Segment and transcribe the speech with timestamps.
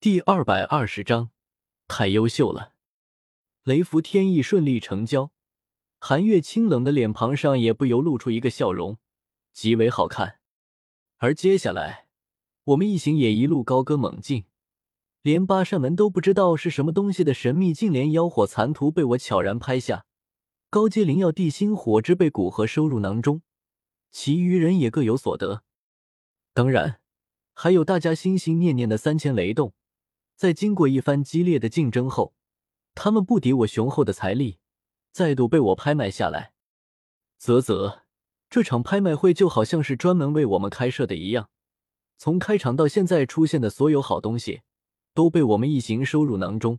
[0.00, 1.30] 第二百二十章，
[1.88, 2.74] 太优秀了！
[3.64, 5.32] 雷符天意顺利成交，
[5.98, 8.98] 韩月清冷的脸庞上也不由露出一个笑容，
[9.52, 10.38] 极为好看。
[11.16, 12.06] 而接下来，
[12.62, 14.44] 我们一行也一路高歌猛进，
[15.22, 20.06] 连八扇门都不知道是什么东西的神秘净莲妖火残图被我悄然拍下，
[20.70, 23.42] 高阶灵药地心火之被古河收入囊中，
[24.12, 25.64] 其余人也各有所得。
[26.54, 27.00] 当然，
[27.52, 29.74] 还有大家心心念念的三千雷动。
[30.38, 32.32] 在经过一番激烈的竞争后，
[32.94, 34.60] 他们不敌我雄厚的财力，
[35.10, 36.52] 再度被我拍卖下来。
[37.40, 38.02] 啧啧，
[38.48, 41.50] 这场拍卖会就好像是专门为我们开设的一样，
[42.16, 44.62] 从开场到现在出现的所有好东西，
[45.12, 46.78] 都被我们一行收入囊中。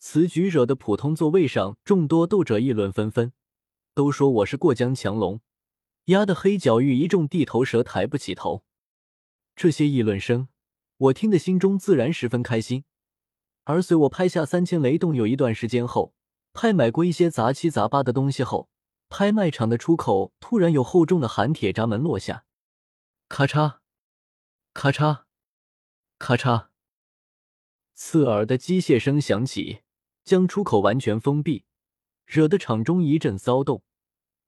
[0.00, 3.32] 此举惹得普通座位上众多斗者议论纷纷，
[3.94, 5.40] 都说我是过江强龙，
[6.06, 8.64] 压得黑角域一众地头蛇抬不起头。
[9.54, 10.48] 这些议论声。
[10.98, 12.84] 我听得心中自然十分开心，
[13.64, 16.14] 而随我拍下三千雷动有一段时间后，
[16.54, 18.70] 拍买过一些杂七杂八的东西后，
[19.10, 22.46] 拍卖场的出口突然有厚重的寒铁闸门落下，
[23.28, 23.80] 咔嚓，
[24.72, 25.24] 咔嚓，
[26.18, 26.68] 咔嚓，
[27.94, 29.82] 刺耳的机械声响起，
[30.24, 31.66] 将出口完全封闭，
[32.24, 33.82] 惹得场中一阵骚动。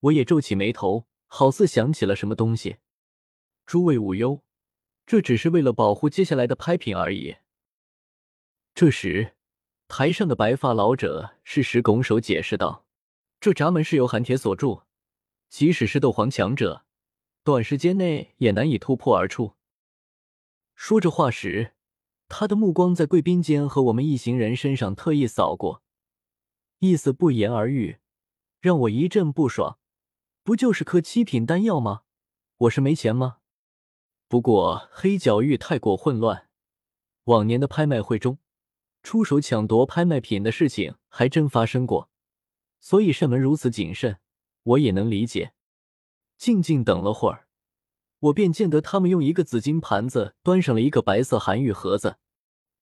[0.00, 2.78] 我也皱起眉头，好似想起了什么东西。
[3.66, 4.42] 诸位无忧。
[5.08, 7.36] 这只是为了保护接下来的拍品而已。
[8.74, 9.36] 这时，
[9.88, 12.84] 台上的白发老者适时拱手解释道
[13.40, 14.82] ：“这闸门是由寒铁锁住，
[15.48, 16.84] 即使是斗皇强者，
[17.42, 19.54] 短时间内也难以突破而出。”
[20.76, 21.72] 说着话时，
[22.28, 25.82] 他的目光在贵宾间和我们一行人身上特意扫过，
[26.80, 27.96] 意思不言而喻，
[28.60, 29.78] 让我一阵不爽。
[30.42, 32.02] 不就是颗七品丹药吗？
[32.58, 33.37] 我是没钱吗？
[34.28, 36.48] 不过黑角域太过混乱，
[37.24, 38.38] 往年的拍卖会中，
[39.02, 42.10] 出手抢夺拍卖品的事情还真发生过，
[42.78, 44.18] 所以扇门如此谨慎，
[44.64, 45.54] 我也能理解。
[46.36, 47.48] 静静等了会儿，
[48.18, 52.18] 我便见得他们用一个紫金盘子端上了一个白色寒玉盒子，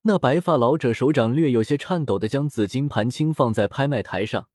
[0.03, 4.49] 那白发老者手掌略有些颤抖的将紫金盘轻放在拍卖台上，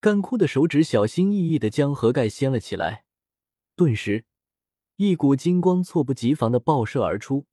[0.00, 3.04] 干枯的手指小心翼翼的将盒盖掀了起来，
[3.74, 4.26] 顿时。
[4.96, 7.46] 一股金光猝不及防的爆射而出，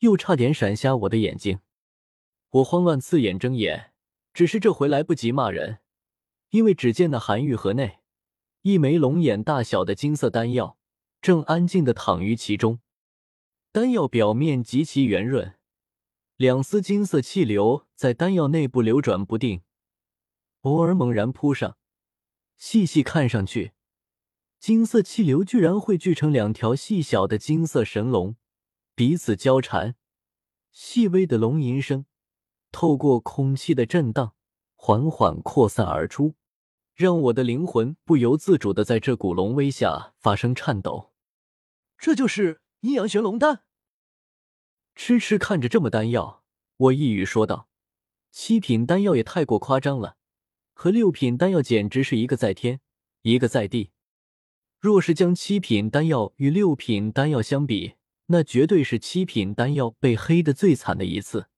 [0.00, 1.60] 又差点闪瞎我的眼睛。
[2.50, 3.92] 我慌乱刺眼睁眼，
[4.32, 5.78] 只是这回来不及骂人，
[6.50, 8.00] 因为只见那寒玉盒内，
[8.62, 10.76] 一枚龙眼大小的金色丹药
[11.22, 12.80] 正安静的躺于其中。
[13.70, 15.54] 丹药表面极其圆润，
[16.36, 19.62] 两丝金色气流在丹药内部流转不定，
[20.62, 21.76] 偶尔猛然扑上，
[22.56, 23.74] 细细看上去。
[24.60, 28.36] 金色气流居然汇聚成两条细小的金色神龙，
[28.94, 29.96] 彼此交缠，
[30.70, 32.04] 细微的龙吟声
[32.70, 34.34] 透过空气的震荡，
[34.76, 36.34] 缓缓扩散而出，
[36.94, 41.14] 让我的灵魂不由自主的在这股龙威下发生颤抖。
[41.96, 43.62] 这就是阴阳玄龙丹。
[44.94, 46.44] 痴痴看着这么丹药，
[46.76, 47.70] 我一语说道
[48.30, 50.18] ：“七品丹药也太过夸张了，
[50.74, 52.82] 和六品丹药简直是一个在天，
[53.22, 53.92] 一个在地。”
[54.80, 57.96] 若是将七品丹药与六品丹药相比，
[58.28, 61.48] 那绝对是七品丹药被黑的最惨的一次。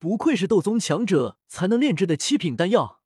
[0.00, 3.00] 不愧是斗宗强者才能炼制的七品丹药。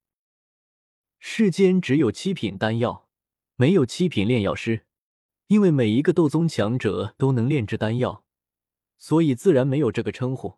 [1.19, 3.11] 世间只有七品丹药，
[3.57, 4.87] 没有七品炼药师，
[5.49, 8.25] 因为每一个斗宗强者都能炼制丹药，
[8.97, 10.55] 所以自然没有这个称呼。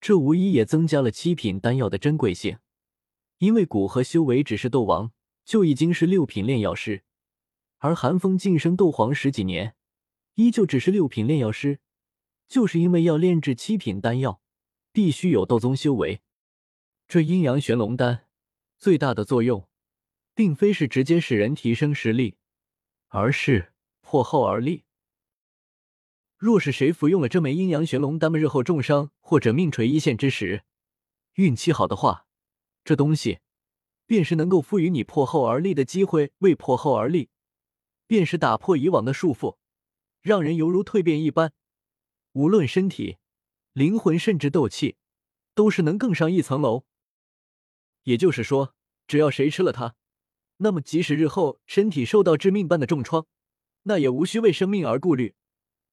[0.00, 2.58] 这无疑也增加了七品丹药的珍贵性，
[3.38, 5.10] 因为古河修为只是斗王，
[5.44, 7.02] 就已经是六品炼药师。
[7.82, 9.74] 而寒风晋升斗皇十几年，
[10.34, 11.80] 依旧只是六品炼药师，
[12.46, 14.42] 就是因为要炼制七品丹药，
[14.92, 16.20] 必须有斗宗修为。
[17.08, 18.26] 这阴阳玄龙丹
[18.76, 19.66] 最大的作用，
[20.34, 22.36] 并非是直接使人提升实力，
[23.08, 24.84] 而是破后而立。
[26.36, 30.64] 若是谁服用了这枚阴阳玄龙丹，日后重伤或者命垂一线之时，
[31.36, 32.26] 运气好的话，
[32.84, 33.38] 这东西
[34.04, 36.32] 便是能够赋予你破后而立的机会。
[36.40, 37.30] 为破后而立。
[38.10, 39.56] 便是打破以往的束缚，
[40.20, 41.52] 让人犹如蜕变一般，
[42.32, 43.18] 无论身体、
[43.72, 44.96] 灵魂，甚至斗气，
[45.54, 46.84] 都是能更上一层楼。
[48.02, 48.74] 也就是说，
[49.06, 49.94] 只要谁吃了它，
[50.56, 53.28] 那么即使日后身体受到致命般的重创，
[53.84, 55.36] 那也无需为生命而顾虑，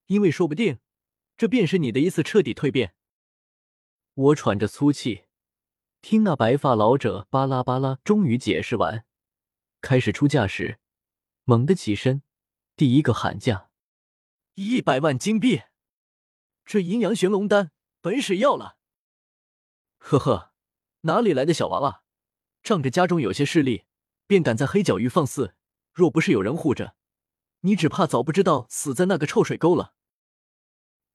[0.07, 0.79] 因为说不定
[1.37, 2.95] 这便是你的一次彻底蜕变。
[4.15, 5.25] 我喘着粗气，
[6.01, 9.05] 听那白发老者巴拉巴拉，终于解释完，
[9.81, 10.79] 开始出价时。
[11.49, 12.23] 猛地起身，
[12.75, 13.69] 第一个喊价：
[14.55, 15.61] 一百万金币！
[16.65, 17.71] 这阴阳玄龙丹，
[18.01, 18.77] 本使要了。
[19.97, 20.51] 呵呵，
[21.03, 22.03] 哪里来的小娃娃？
[22.61, 23.85] 仗着家中有些势力，
[24.27, 25.55] 便敢在黑角域放肆。
[25.94, 26.97] 若不是有人护着，
[27.61, 29.93] 你只怕早不知道死在那个臭水沟了。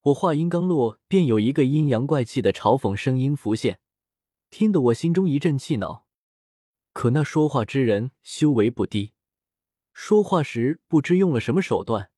[0.05, 3.81] 我话音刚落，便有一个阴阳怪气的嘲讽声音浮现，
[4.49, 6.07] 听得我心中一阵气恼。
[6.95, 9.13] 可那说话之人修为不低，
[9.93, 12.11] 说话时不知用了什么手段，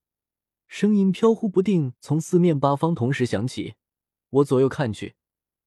[0.67, 3.75] 声音飘忽不定，从四面八方同时响起。
[4.31, 5.17] 我左右看去，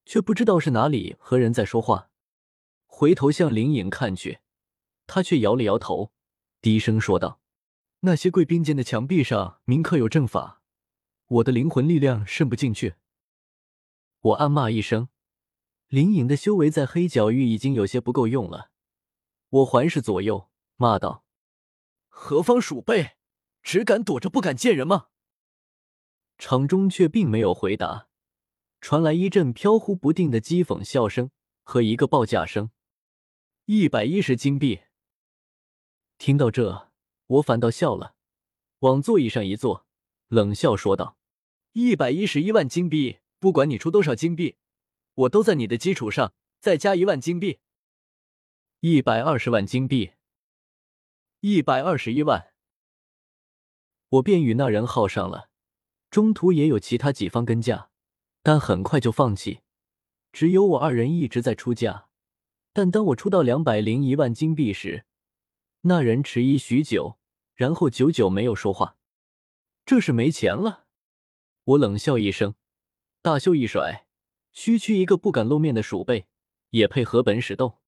[0.04, 2.10] 却不知道是哪里和人在说话。
[2.86, 4.40] 回头向灵隐看去，
[5.06, 6.12] 他却摇了摇头，
[6.60, 7.40] 低声说道
[8.00, 10.62] ：“那些贵宾间的墙壁上铭刻有阵法。”
[11.28, 12.94] 我的灵魂力量渗不进去，
[14.20, 15.10] 我暗骂一声。
[15.88, 18.70] 灵隐的修为在黑角域已经有些不够用了。
[19.50, 21.24] 我环视左右，骂道
[22.20, 23.12] ：“何方鼠辈，
[23.62, 25.06] 只敢躲着不敢见人吗？”
[26.36, 28.08] 场中却并没有回答，
[28.80, 31.30] 传来一阵飘忽不定的讥讽笑声
[31.62, 32.72] 和一个报价声
[33.66, 34.80] ：“一百一十金币。”
[36.18, 36.90] 听到这，
[37.26, 38.16] 我反倒笑了，
[38.80, 39.86] 往座椅上一坐，
[40.26, 41.16] 冷笑说道。
[41.72, 44.56] 一百一十一万金币，不管你出多少金币，
[45.14, 47.60] 我都在你的基础上再加一万金币。
[48.80, 50.12] 一百二十万金币，
[51.40, 52.52] 一百二十一万，
[54.08, 55.50] 我便与那人耗上了。
[56.10, 57.90] 中途也有其他几方跟价，
[58.42, 59.60] 但很快就放弃，
[60.32, 62.08] 只有我二人一直在出价。
[62.72, 65.04] 但当我出到两百零一万金币时，
[65.82, 67.20] 那人迟疑许久，
[67.54, 68.96] 然后久久没有说话。
[69.86, 70.86] 这是没钱了。
[71.62, 72.56] 我冷笑一声，
[73.22, 74.08] 大袖一甩，
[74.52, 76.26] 区区一个不敢露面的鼠辈，
[76.70, 77.78] 也配和本使斗？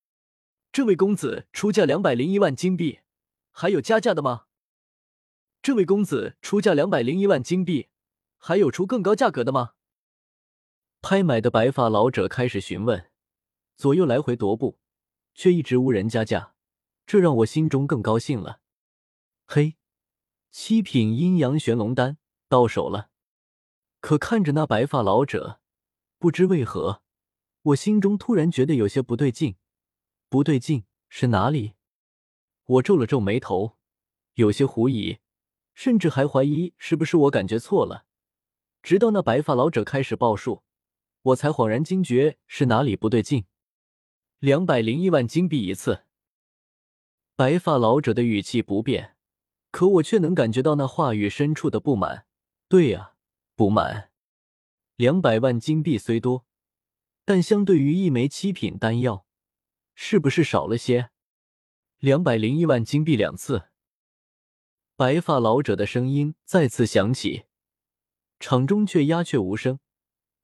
[0.70, 3.00] 这位公子出价两百零一万金币，
[3.50, 4.46] 还有加价的吗？
[5.62, 7.88] 这位公子出价两百零一万金币，
[8.38, 9.72] 还有出更高价格的吗？
[11.02, 13.10] 拍卖的白发老者开始询问，
[13.76, 14.78] 左右来回踱步，
[15.34, 16.54] 却一直无人加价，
[17.06, 18.60] 这让我心中更高兴了。
[19.46, 19.76] 嘿，
[20.50, 22.18] 七品阴阳玄龙丹
[22.48, 23.10] 到手了。
[24.00, 25.60] 可看着那白发老者，
[26.18, 27.02] 不知为何，
[27.62, 29.56] 我心中突然觉得有些不对劲。
[30.30, 31.74] 不对劲是哪里？
[32.70, 33.76] 我皱了皱眉头，
[34.34, 35.18] 有些狐疑，
[35.74, 38.06] 甚至还怀疑是不是我感觉错了。
[38.80, 40.62] 直到那白发老者开始报数，
[41.22, 43.46] 我才恍然惊觉是哪里不对劲。
[44.38, 46.04] 两百零一万金币一次。
[47.34, 49.16] 白发老者的语气不变，
[49.72, 52.26] 可我却能感觉到那话语深处的不满。
[52.68, 53.14] 对呀。
[53.56, 54.10] 不满，
[54.96, 56.46] 两百万金币虽多，
[57.26, 59.26] 但相对于一枚七品丹药，
[59.94, 61.09] 是不是少了些？
[62.00, 63.64] 两百零一万金币两次。
[64.96, 67.44] 白发老者的声音再次响起，
[68.38, 69.80] 场中却鸦雀无声，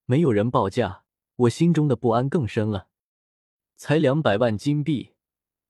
[0.05, 1.03] 没有人报价。
[1.35, 2.89] 我心中的不安更深了。
[3.75, 5.13] 才两百万金币，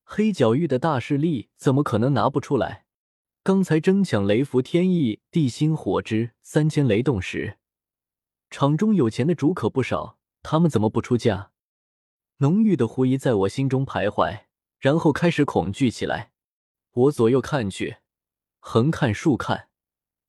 [0.03, 2.85] 黑角域的大势力怎么可能拿不出来？
[3.41, 7.59] 刚才争抢雷符天翼、地心火之三千雷动时，
[8.49, 11.51] 场中有钱的主可不少，他们怎么不出价？
[12.39, 14.46] 浓郁的狐疑在我心中徘徊，
[14.79, 16.31] 然后开始恐惧起来。
[16.91, 17.97] 我左右看去，
[18.59, 19.69] 横看竖看，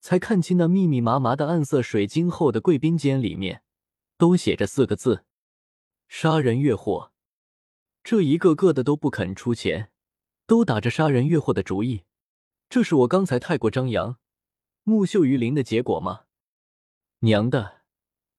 [0.01, 3.63] 才看清那密密麻麻的暗色水晶后的贵宾间里面，
[4.17, 5.25] 都写着四个字：
[6.09, 7.13] 杀人越货。
[8.05, 9.91] 这一个个的都不肯出钱，
[10.47, 12.05] 都打着杀人越货的主意。
[12.69, 14.19] 这是我刚才太过张扬、
[14.83, 16.25] 木秀于林的结果吗？
[17.21, 17.83] 娘的，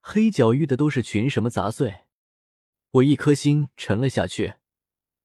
[0.00, 2.02] 黑角域的都是群什么杂碎！
[2.92, 4.54] 我一颗心沉了下去。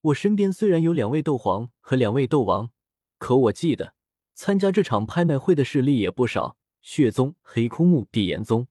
[0.05, 2.69] 我身边虽然有两位斗皇和两位斗王，
[3.17, 3.95] 可我记得
[4.35, 8.67] 参加这场拍卖会的势力也不少：血宗、黑枯木、地炎宗。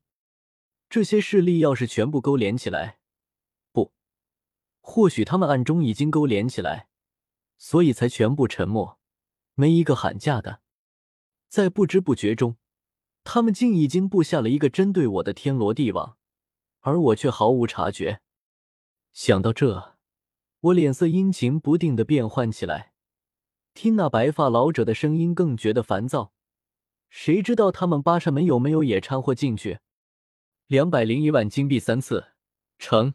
[0.89, 2.99] 这些势力要是全部勾连起来，
[3.73, 3.93] 不，
[4.81, 6.87] 或许他们暗中已经勾连起来，
[7.57, 9.01] 所以才全部沉默。
[9.55, 10.61] 没一个喊价的，
[11.49, 12.57] 在不知不觉中，
[13.25, 16.17] 他们竟已经布下了一个针对我的天罗地网，
[16.81, 18.21] 而我却毫无察觉。
[19.13, 19.94] 想到这，
[20.65, 22.95] 我脸色阴晴不定的变换起来，
[23.75, 26.33] 听那白发老者的声音更觉得烦躁。
[27.11, 29.81] 谁知道他们八扇门有没有也掺和进去？
[30.67, 32.29] 两百零一万金币三次，
[32.79, 33.13] 成。